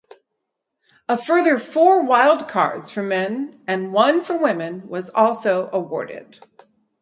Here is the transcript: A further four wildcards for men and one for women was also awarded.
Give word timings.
A 1.07 1.15
further 1.15 1.59
four 1.59 2.01
wildcards 2.01 2.89
for 2.89 3.03
men 3.03 3.61
and 3.67 3.93
one 3.93 4.23
for 4.23 4.35
women 4.35 4.89
was 4.89 5.11
also 5.11 5.69
awarded. 5.71 6.39